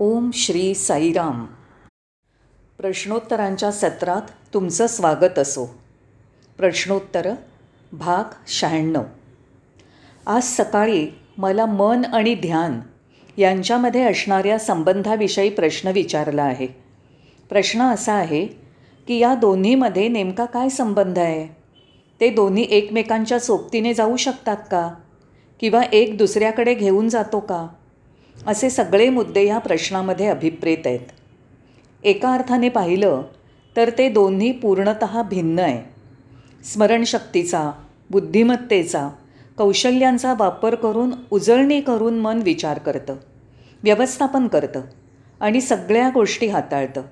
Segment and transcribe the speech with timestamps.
[0.00, 1.46] ओम श्री साईराम.
[2.78, 4.22] प्रश्नोत्तरांच्या सत्रात
[4.54, 5.74] तुमचं स्वागत असो.
[6.56, 7.30] प्रश्नोत्तर
[7.92, 9.02] भाग शहाण्णव.
[10.26, 11.08] आज सकाळी
[11.38, 12.80] मला मन आणि ध्यान
[13.36, 16.66] यांच्यामध्ये असणाऱ्या संबंधाविषयी प्रश्न विचारला आहे.
[17.48, 18.46] प्रश्न असा आहे
[19.06, 21.56] की या दोन्हीमध्ये नेमका काय संबंध आहे?
[22.20, 24.94] ते दोन्ही एकमेकांच्या सोबतीने जाऊ शकतात का?
[25.60, 27.66] किंवा एक दुसऱ्याकडे घेऊन जातो का?
[28.46, 31.00] असे सगळे मुद्दे ह्या प्रश्नामध्ये अभिप्रेत आहेत.
[32.04, 33.22] एका अर्थाने पाहिलं
[33.76, 35.82] तर ते दोन्ही पूर्णत भिन्न आहे.
[36.64, 37.70] स्मरणशक्तीचा
[38.10, 39.08] बुद्धिमत्तेचा
[39.58, 43.16] कौशल्यांचा वापर करून उजळणी करून मन विचार करतं
[43.84, 44.80] व्यवस्थापन करतं
[45.40, 47.02] आणि सगळ्या गोष्टी हाताळतं.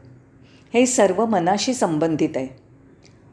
[0.75, 2.49] हे सर्व मनाशी संबंधित आहे.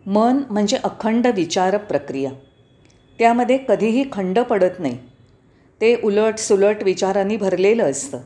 [0.05, 2.31] मन म्हणजे अखंड विचार प्रक्रिया.
[3.20, 4.98] त्यामध्ये कधीही खंड पडत नाही.
[5.82, 8.20] ते उलट सुलट विचारांनी भरलेलं असतं.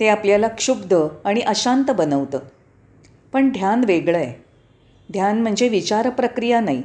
[0.00, 2.38] ते आपल्याला क्षुब्ध आणि अशांत बनवतं.
[3.32, 4.44] पण ध्यान वेगळं आहे.
[5.12, 6.82] ध्यान म्हणजे विचार प्रक्रिया नाही.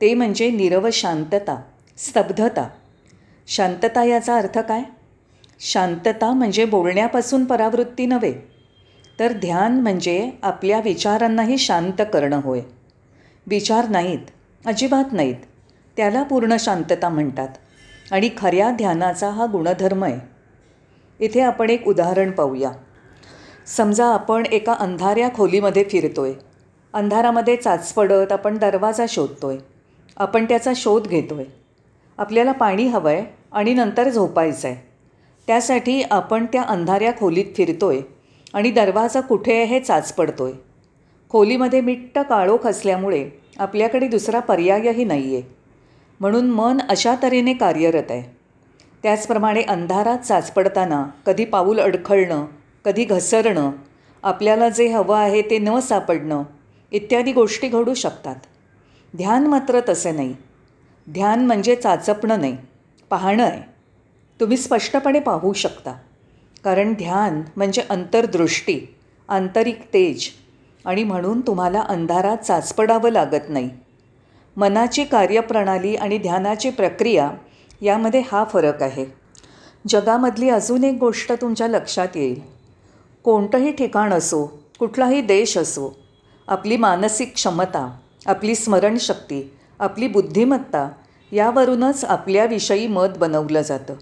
[0.00, 1.62] ते म्हणजे निरव शांतता
[1.96, 2.68] स्तब्धता.
[3.46, 4.82] शांतता याचा अर्थ काय?
[5.60, 8.34] शांतता म्हणजे बोलण्यापासून परावृत्ती नव्हे
[9.18, 12.60] तर ध्यान म्हणजे आपल्या विचारांनाही शांत करणं होय.
[13.46, 14.18] विचार नाहीत
[14.66, 15.34] अजिबात नाहीत
[15.96, 17.48] त्याला पूर्ण शांतता म्हणतात.
[18.12, 20.18] आणि खऱ्या ध्यानाचा हा गुणधर्म आहे.
[21.20, 22.70] इथे आपण एक उदाहरण पाहूया.
[23.66, 26.34] समजा आपण एका अंधाऱ्या खोलीमध्ये फिरतो आहे
[26.94, 29.58] अंधारामध्ये चाच पडत आपण दरवाजा शोधतो आहे
[30.16, 31.44] आपण त्याचा शोध घेतो आहे
[32.18, 34.76] आपल्याला पाणी हवं आहे आणि नंतर झोपायचं आहे
[35.48, 38.00] त्यासाठी आपण त्या अंधाऱ्या खोलीत फिरतो आहे
[38.54, 40.54] आणि दरवाजा कुठे आहे हे चाच पडतो आहे
[41.30, 45.42] खोलीमध्ये मिट्ट काळोख असल्यामुळे आपल्याकडे दुसरा पर्यायही नाही आहे
[46.20, 48.36] म्हणून मन अशा तऱ्हेने कार्यरत आहे.
[49.02, 52.46] त्याचप्रमाणे अंधारात चाचपडताना कधी पाऊल अडखळणं
[52.84, 53.70] कधी घसरणं
[54.22, 56.42] आपल्याला जे हवं आहे ते न सापडणं
[56.92, 58.36] इत्यादी गोष्टी घडू शकतात.
[59.16, 60.34] ध्यान मात्र तसे नाही.
[61.10, 62.56] ध्यान म्हणजे चाचपणं नाही
[63.10, 63.62] पाहणं आहे.
[64.40, 65.94] तुम्ही स्पष्टपणे पाहू शकता.
[66.64, 68.80] कारण ध्यान म्हणजे अंतर्दृष्टी
[69.28, 70.28] आंतरिक तेज
[70.84, 73.70] आणि म्हणून तुम्हाला अंधारात चाचपडावं लागत नाही.
[74.56, 77.30] मनाची कार्यप्रणाली आणि ध्यानाची प्रक्रिया
[77.80, 79.06] यामध्ये हा फरक आहे.
[79.88, 82.40] जगामधली अजून एक गोष्ट तुमच्या लक्षात येईल.
[83.24, 84.46] कोणतंही ठिकाण असो
[84.78, 85.96] कुठलाही देश असो
[86.48, 90.88] आपली मानसिक क्षमता आपली स्मरणशक्ती आपली बुद्धिमत्ता
[91.32, 93.94] यावरूनच आपल्याविषयी मत बनवलं जातं.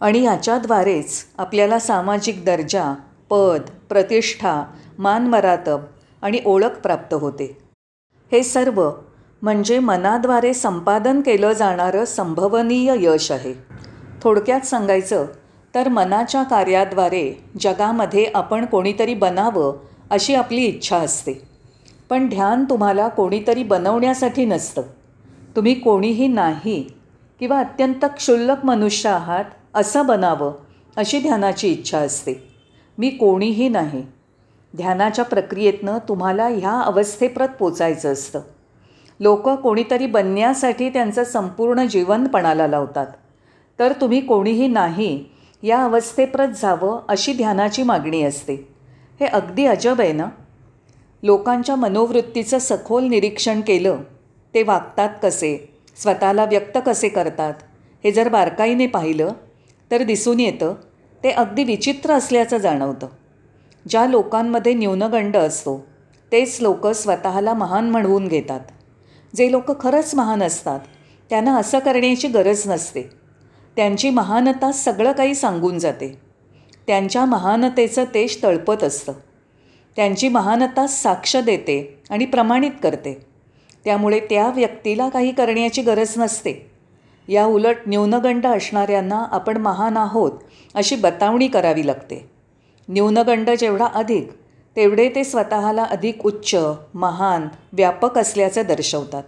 [0.00, 2.94] आणि याच्याद्वारेच आपल्याला सामाजिक दर्जा
[3.30, 4.62] पद प्रतिष्ठा
[4.98, 5.80] मानमरातब
[6.22, 7.58] आणि ओळख प्राप्त होते.
[8.32, 8.90] हे सर्व
[9.42, 13.54] म्हणजे मनाद्वारे संपादन केलं जाणारं संभवनीय यश आहे.
[14.22, 15.26] थोडक्यात सांगायचं
[15.74, 19.76] तर मनाच्या कार्याद्वारे जगामध्ये आपण कोणीतरी बनावं
[20.10, 21.48] अशी आपली इच्छा असते.
[22.10, 24.82] पण ध्यान तुम्हाला कोणीतरी बनवण्यासाठी नसतं.
[25.56, 26.90] तुम्ही कोणीही नाही
[27.40, 29.44] किंवा अत्यंत क्षुल्लक मनुष्य आहात
[29.74, 30.52] असं बनावं
[30.96, 32.48] अशी ध्यानाची इच्छा असते.
[32.98, 34.06] मी कोणीही नाही.
[34.76, 38.40] ध्यानाच्या प्रक्रियेतनं तुम्हाला ह्या अवस्थेप्रत पोचायचं असतं.
[39.20, 43.06] लोक कोणीतरी बनण्यासाठी त्यांचं संपूर्ण जीवन पणाला लावतात.
[43.78, 45.24] तर तुम्ही कोणीही नाही
[45.62, 48.68] या अवस्थेप्रत जावं अशी ध्यानाची मागणी असते.
[49.20, 50.28] हे अगदी अजब आहे ना?
[51.22, 53.96] लोकांच्या मनोवृत्तीचं सखोल निरीक्षण केलं
[54.54, 55.74] ते वागतात कसे?
[55.96, 57.54] स्वतःला व्यक्त कसे करतात?
[58.04, 59.32] हे जर बारकाईने पाहिलं
[59.90, 60.74] तर दिसून येतं
[61.24, 63.06] ते अगदी विचित्र असल्याचं जाणवतं.
[63.88, 65.86] ज्या लोकांमध्ये न्यूनगंड असतो
[66.32, 68.60] तेच लोक स्वतःला महान म्हणवून घेतात.
[69.36, 70.80] जे लोक खरंच महान असतात
[71.30, 73.02] त्यांना असं करण्याची गरज नसते.
[73.76, 76.20] त्यांची महानता सगळं काही सांगून जाते.
[76.86, 79.12] त्यांच्या महानतेचं तेज तळपत असतं.
[79.96, 83.26] त्यांची महानता साक्ष देते आणि प्रमाणित करते.
[83.84, 86.70] त्यामुळे त्या व्यक्तीला काही करण्याची गरज नसते.
[87.28, 90.32] या उलट न्यूनगंड असणाऱ्यांना आपण महान आहोत
[90.74, 92.30] अशी बतावणी करावी लागते.
[92.88, 94.28] न्यूनगंड जेवढा अधिक
[94.78, 96.56] तेवढे ते स्वतःला अधिक उच्च
[96.94, 99.22] महान व्यापक असल्याचं दर्शवतात.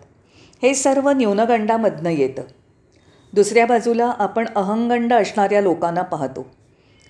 [0.63, 2.43] हे सर्व न्यूनगंडामधनं येतं.
[3.33, 6.47] दुसऱ्या बाजूला आपण अहंगंड असणाऱ्या लोकांना पाहतो.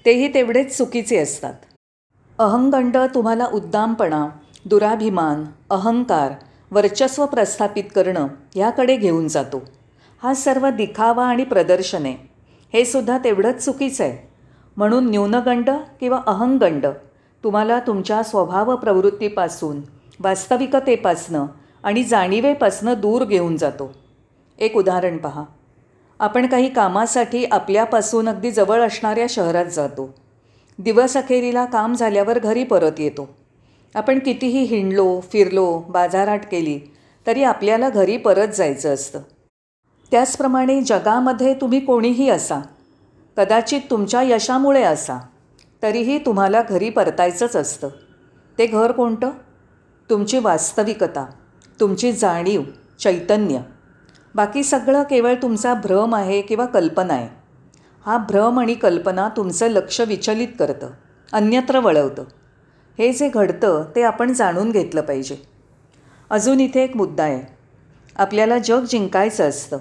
[0.06, 1.54] तेही तेवढेच चुकीचे असतात.
[2.38, 4.28] अहंगंड तुम्हाला उद्दामपणा
[4.64, 6.32] दुराभिमान अहंकार
[6.70, 9.62] वर्चस्व प्रस्थापित करणं ह्याकडे घेऊन जातो.
[10.22, 12.06] हा सर्व दिखावा आणि प्रदर्शन.
[12.06, 12.16] आहे
[12.72, 14.28] हे सुद्धा तेवढंच चुकीचं आहे.
[14.76, 15.70] म्हणून न्यूनगंड
[16.00, 16.86] किंवा अहंगंड
[17.44, 19.80] तुम्हाला तुमच्या स्वभाव प्रवृत्तीपासून
[20.20, 21.46] वास्तविकतेपासनं
[21.82, 23.94] आणि जाणीवेपासनं दूर घेऊन जातो.
[24.58, 25.42] एक उदाहरण पहा.
[26.18, 30.14] आपण काही कामासाठी आपल्यापासून अगदी जवळ असणाऱ्या शहरात जातो.
[30.78, 33.28] दिवस अखेरीला काम झाल्यावर घरी परत येतो.
[33.94, 36.80] आपण कितीही हिंडलो फिरलो बाजारात केली
[37.26, 39.20] तरी आपल्याला घरी परत जायचं असतं.
[40.10, 42.60] त्याचप्रमाणे जगामध्ये तुम्ही कोणीही असा
[43.36, 45.20] कदाचित तुमच्या यशामुळे असा
[45.82, 47.88] तरीही तुम्हाला घरी परतायचंच असतं.
[48.58, 49.30] ते घर कोणतं?
[50.10, 51.26] तुमची वास्तविकता
[51.80, 52.62] तुमची जाणीव
[52.98, 53.58] चैतन्य.
[54.34, 57.28] बाकी सगळं केवळ तुमचा भ्रम आहे किंवा कल्पना आहे.
[58.06, 60.90] हा भ्रम आणि कल्पना तुमचं लक्ष विचलित करतं
[61.32, 62.24] अन्यत्र वळवतं.
[62.98, 65.36] हे जे घडतं ते आपण जाणून घेतलं पाहिजे.
[66.30, 67.52] अजून इथे एक मुद्दा आहे.
[68.16, 69.78] आपल्याला जग जिंकायचं असतं.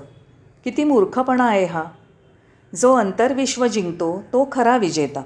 [0.63, 1.83] किती मूर्खपणा आहे हा.
[2.75, 5.21] जो अंतर्विश्व जिंकतो तो खरा विजेता.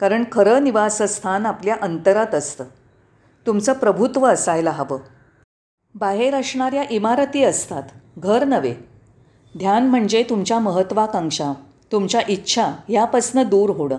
[0.00, 2.64] कारण खरं निवासस्थान आपल्या अंतरात असतं.
[3.46, 4.98] तुमचं प्रभुत्व असायला हवं.
[5.94, 7.82] बाहेर असणाऱ्या इमारती असतात
[8.18, 8.74] घर नव्हे.
[9.58, 11.52] ध्यान म्हणजे तुमच्या महत्त्वाकांक्षा
[11.92, 13.96] तुमच्या इच्छा यापासनं दूर होणं.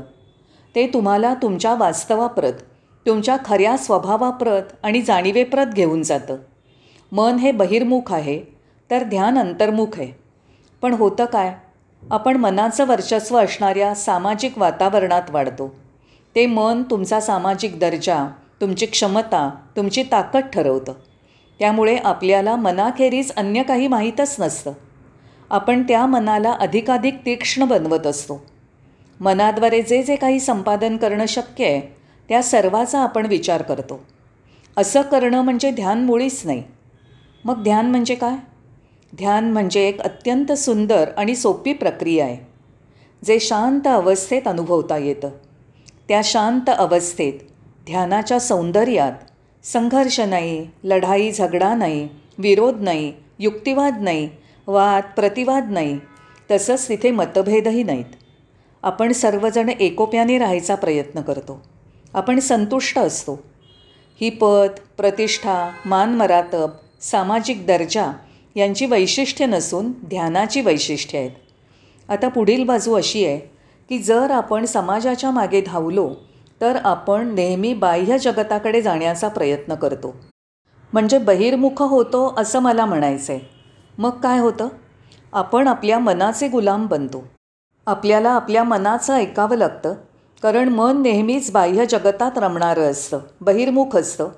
[0.76, 2.54] ते तुम्हाला तुमच्या वास्तवाप्रत
[3.06, 6.36] तुमच्या खऱ्या स्वभावाप्रत आणि जाणीवेप्रत घेऊन जातं.
[7.12, 8.42] मन हे बहिर्मुख आहे
[8.92, 10.12] तर ध्यान अंतर्मुख आहे.
[10.82, 11.56] पण होतं काय?
[12.12, 15.76] आपण मनाचं वर्चस्व असणाऱ्या सामाजिक वातावरणात वाढतो.
[16.36, 18.28] ते मन तुमचा सामाजिक दर्जा
[18.62, 20.94] तुमची क्षमता तुमची ताकद ठरवतं.
[21.60, 24.72] त्यामुळे आपल्याला मनाखेरीज अन्य काही माहीतच नसतं.
[25.50, 28.46] आपण त्या मनाला अधिकाधिक तीक्ष्ण बनवत असतो.
[29.20, 31.82] मनाद्वारे जे जे काही संपादन करणं शक्य आहे
[32.30, 34.06] त्या सर्वाचा आपण विचार करतो.
[34.78, 36.64] असं करणं म्हणजे ध्यान मुळीच नाही.
[37.46, 38.36] मग ध्यान म्हणजे काय?
[39.18, 42.38] ध्यान म्हणजे एक अत्यंत सुंदर आणि सोपी प्रक्रिया आहे
[43.26, 45.30] जे शांत अवस्थेत अनुभवता येतं.
[46.08, 47.34] त्या शांत अवस्थेत
[47.86, 49.12] ध्यानाच्या सौंदर्यात
[49.64, 52.08] संघर्ष नाही लढाई झगडा नाही
[52.38, 54.30] विरोध नाही युक्तिवाद नाही
[54.68, 56.00] वाद प्रतिवाद नाही
[56.52, 58.16] तसंच तिथे मतभेदही नाहीत.
[58.84, 61.62] आपण सर्वजण एकोप्याने राहायचा प्रयत्न करतो.
[62.14, 63.44] आपण संतुष्ट असतो.
[64.22, 66.70] ही पद प्रतिष्ठा मानमरातब
[67.02, 68.12] सामाजिक दर्जा
[68.56, 71.32] यांची वैशिष्ट्य नसून ध्यानाची वैशिष्ट्ये आहेत.
[72.10, 73.55] आता पुढील बाजू अशी आहे
[73.90, 76.10] की जर आपण समाजाच्या मागे धावलो
[76.62, 80.16] तर आपण नेहमी बाह्य जगताकडे जाण्याचा प्रयत्न करतो.
[80.94, 83.42] म्हणजे बहिर्मुख होतो असं मला म्हणायचं आहे
[83.98, 84.68] मग काय होतं?
[85.34, 87.24] आपण आपल्या मनाचे गुलाम बनतो.
[87.88, 89.94] आपल्याला आपल्या मनाचं ऐकावं लागतं
[90.44, 94.30] कारण मन नेहमीच बाह्य जगतात रमणारं असतं बहिर्मुख असतं.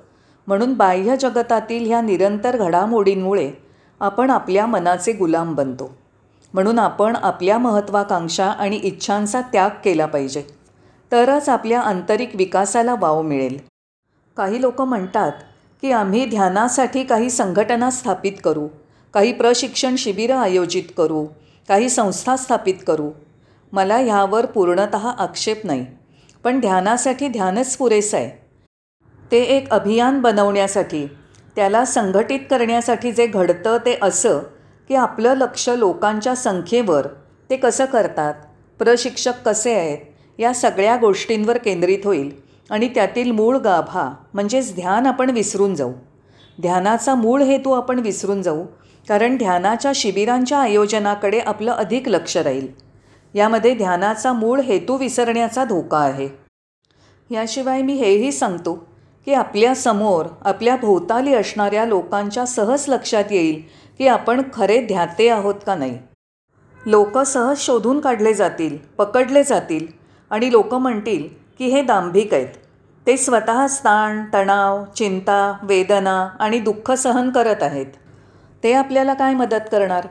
[0.46, 3.50] म्हणून बाह्य जगतातील ह्या निरंतर घडामोडींमुळे
[4.00, 5.97] आपण आपल्या मनाचे गुलाम बनतो.
[6.54, 10.42] म्हणून आपण आपल्या महत्त्वाकांक्षा आणि इच्छांचा त्याग केला पाहिजे.
[11.12, 13.58] तरच आपल्या आंतरिक विकासाला वाव मिळेल.
[14.36, 15.32] काही लोक म्हणतात
[15.82, 18.66] की आम्ही ध्यानासाठी काही संघटना स्थापित करू
[19.14, 21.24] काही प्रशिक्षण शिबिरं आयोजित करू
[21.68, 23.10] काही संस्था स्थापित करू.
[23.72, 25.86] मला ह्यावर पूर्णत आक्षेप नाही
[26.44, 28.30] पण ध्यानासाठी ध्यानच पुरेसं आहे.
[29.32, 31.06] ते एक अभियान बनवण्यासाठी
[31.56, 34.38] त्याला संघटित करण्यासाठी जे घडतं ते असं
[34.90, 37.06] की आपलं लक्ष लोकांच्या संख्येवर
[37.50, 38.34] ते कसं करतात
[38.80, 42.30] प्रशिक्षक कसे आहेत या सगळ्या गोष्टींवर केंद्रित होईल
[42.70, 45.92] आणि त्यातील मूळ गाभा म्हणजेच ध्यान आपण विसरून जाऊ.
[46.58, 48.64] ध्यानाचा मूळ हेतू आपण विसरून जाऊ
[49.08, 52.66] कारण ध्यानाच्या शिबिरांच्या आयोजनाकडे आपलं अधिक लक्ष राहील.
[53.34, 56.28] यामध्ये ध्यानाचा मूळ हेतू विसरण्याचा धोका आहे.
[57.30, 58.74] याशिवाय मी हेही सांगतो
[59.26, 63.62] की आपल्यासमोर आपल्या भोवताली असणाऱ्या लोकांच्या सहज लक्षात येईल
[63.98, 65.98] की आपण खरे ध्याते आहोत का नाही?
[66.86, 69.86] लोक सहज शोधून काढले जातील पकडले जातील
[70.30, 71.28] आणि लोक म्हणतील
[71.58, 72.48] की हे दांभिक आहेत.
[73.06, 77.86] ते स्वतः ताण तणाव चिंता वेदना आणि दुःख सहन करत आहेत.
[78.62, 80.08] ते आपल्याला काय मदत करणार?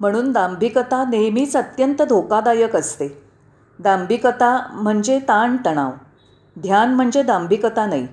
[0.00, 3.22] म्हणून दांभिकता नेहमीच अत्यंत धोकादायक असते.
[3.78, 5.90] दांभिकता म्हणजे ताणतणाव.
[6.58, 8.06] ध्यान म्हणजे दांभिकता नाही.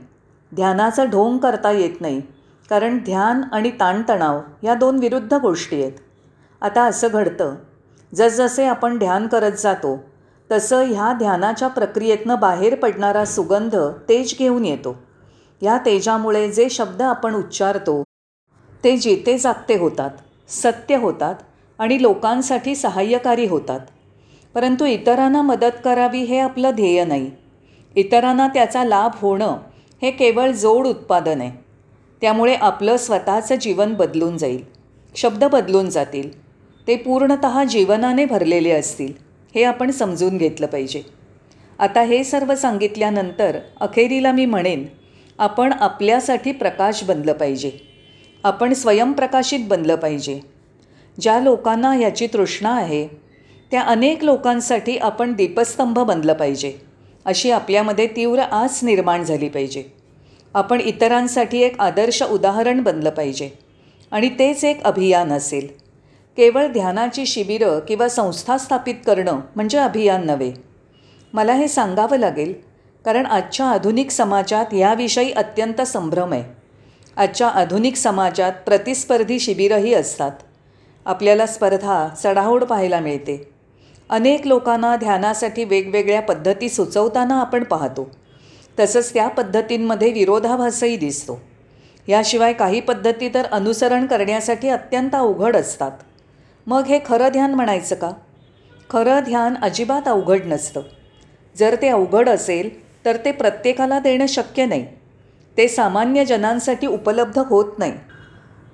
[0.56, 2.22] ध्यानाचा ढोंग करता येत नाही.
[2.70, 5.92] कारण ध्यान आणि ताणतणाव या दोन विरुद्ध गोष्टी आहेत.
[6.62, 7.56] आता असं घडतं
[8.16, 9.98] जसजसे आपण ध्यान करत जातो
[10.52, 13.76] तसं ह्या ध्यानाच्या प्रक्रियेतनं बाहेर पडणारा सुगंध
[14.10, 14.96] तेज घेऊन येतो.
[15.62, 18.04] या तेजामुळे जे शब्द आपण उच्चारतो
[18.84, 20.10] ते जेते जागते होतात
[20.50, 21.36] सत्य होतात
[21.80, 23.80] आणि लोकांसाठी सहाय्यकारी होतात.
[24.56, 27.32] परंतु इतरांना मदत करावी हे आपलं ध्येय नाही.
[27.96, 29.58] इतरांना त्याचा लाभ होणं
[30.02, 31.65] हे केवळ जोड उत्पादन आहे.
[32.22, 34.64] त्यामुळे आपलं स्वतःचं जीवन बदलून जाईल.
[35.16, 36.46] शब्द बदलून जातील.
[36.88, 39.14] ते पूर्णत जीवनाने भरलेले असतील
[39.56, 41.02] हे आपण समजून घेतलं पाहिजे.
[41.80, 44.86] आता हे सर्व सांगितल्यानंतर अखेरीला मी म्हणेन
[45.40, 47.72] आपण आपल्यासाठी प्रकाश बनलं पाहिजे.
[48.44, 50.40] आपण स्वयंप्रकाशित बनलं पाहिजे.
[51.20, 53.08] ज्या लोकांना ह्याची तृष्णा आहे
[53.72, 56.74] त्या अनेक लोकांसाठी आपण दीपस्तंभ बनलं पाहिजे
[57.26, 59.84] अशी आपल्यामध्ये तीव्र आस निर्माण झाली पाहिजे.
[60.56, 63.50] आपण इतरांसाठी एक आदर्श उदाहरण बनलं पाहिजे.
[64.12, 65.68] आणि तेच एक अभियान असेल.
[66.38, 70.52] केवळ ध्यानाची शिबिरं किंवा संस्था स्थापित करणं म्हणजे अभियान नव्हे.
[71.34, 72.54] मला हे सांगावं लागेल
[73.06, 76.44] कारण आजच्या आधुनिक समाजात याविषयी अत्यंत संभ्रम आहे.
[77.18, 80.32] आजच्या आधुनिक समाजात प्रतिस्पर्धी शिबिरंही असतात.
[81.06, 83.50] आपल्याला स्पर्धा चढाओढ पाहायला मिळते.
[84.10, 88.12] अनेक लोकांना ध्यानासाठी वेगवेगळ्या पद्धती सुचवताना आपण पाहतो.
[88.80, 91.42] तसंच त्या पद्धतींमध्ये विरोधाभासही दिसतो.
[92.08, 95.92] याशिवाय काही पद्धती तर अनुसरण करण्यासाठी अत्यंत अवघड असतात.
[96.68, 98.12] मग हे खरं ध्यान म्हणायचं का?
[98.90, 100.82] खरं ध्यान अजिबात अवघड नसतं.
[101.58, 104.88] जर ते अवघड असेल तर ते प्रत्येकाला देणं शक्य नाही.
[105.58, 107.94] ते सामान्य जनांसाठी उपलब्ध होत नाही.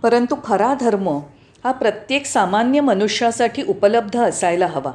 [0.04, 1.20] परंतु खरा धर्म
[1.64, 4.92] हा प्रत्येक सामान्य मनुष्यासाठी उपलब्ध असायला हवा.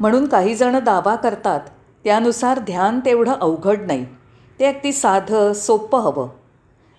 [0.00, 1.60] म्हणून काहीजणं दावा करतात
[2.04, 4.06] त्यानुसार ध्यान तेवढं अवघड नाही.
[4.60, 6.28] ते अगदी साधं सोपं हवं.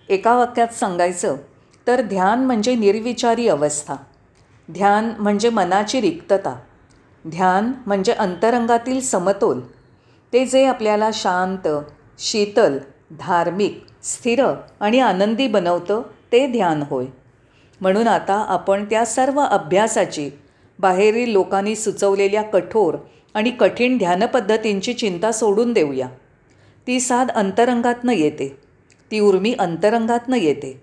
[0.10, 1.36] एका वाक्यात सांगायचं
[1.88, 3.95] तर ध्यान म्हणजे निर्विचारी अवस्था.
[4.72, 6.60] ध्यान म्हणजे मनाची रिक्तता.
[7.27, 9.62] ध्यान म्हणजे अंतरंगातील समतोल.
[10.33, 11.67] ते जे आपल्याला शांत
[12.19, 12.77] शीतल
[13.12, 14.45] धार्मिक स्थिर
[14.79, 17.05] आणि आनंदी बनवतं ते ध्यान होय.
[17.81, 20.29] म्हणून आता आपण त्या सर्व अभ्यासाची
[20.79, 22.95] बाहेरील लोकांनी सुचवलेल्या कठोर
[23.34, 26.08] आणि कठीण ध्यानपद्धतींची चिंता सोडून देऊया.
[26.88, 28.60] ती साध अंतरंगातनं येते.
[29.12, 30.82] ती उर्मी अंतरंगातनं येते.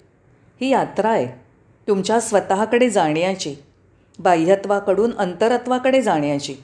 [0.61, 1.27] ही यात्रा आहे.
[1.89, 3.57] तुमच्या स्वतःकडे जाण्याची.
[4.19, 6.55] बाह्यत्वाकडून अंतरत्वाकडे जाण्याची.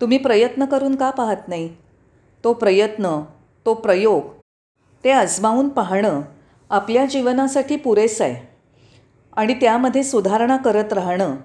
[0.00, 1.68] तुम्ही प्रयत्न करून का पाहत नाही?
[2.44, 3.20] तो प्रयत्न
[3.66, 4.22] तो प्रयोग
[5.04, 6.20] ते आजमावून पाहणं
[6.70, 8.48] आपल्या जीवनासाठी पुरेसं आहे.
[9.36, 11.36] आणि त्यामध्ये सुधारणा करत राहणं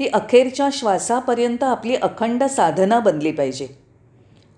[0.00, 3.68] ही अखेरच्या श्वासापर्यंत आपली अखंड साधना बनली पाहिजे.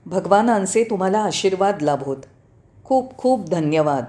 [0.06, 2.16] भगवानांचे तुम्हाला आशीर्वाद लाभोत.
[2.84, 4.04] खूप खूप धन्यवाद.